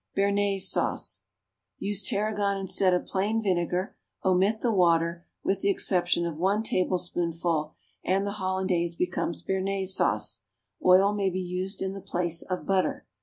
=Bernaise 0.15 0.67
Sauce.= 0.67 1.21
Use 1.77 2.01
tarragon 2.01 2.57
instead 2.57 2.91
of 2.91 3.05
plain 3.05 3.39
vinegar, 3.39 3.95
omit 4.25 4.61
the 4.61 4.71
water, 4.71 5.27
with 5.43 5.59
the 5.61 5.69
exception 5.69 6.25
of 6.25 6.37
one 6.37 6.63
tablespoonful, 6.63 7.75
and 8.03 8.25
the 8.25 8.31
hollandaise 8.41 8.95
becomes 8.95 9.43
bernaise 9.43 9.93
sauce. 9.93 10.41
Oil 10.83 11.13
may 11.13 11.29
be 11.29 11.39
used 11.39 11.83
in 11.83 11.93
the 11.93 12.01
place 12.01 12.41
of 12.41 12.65
butter. 12.65 13.05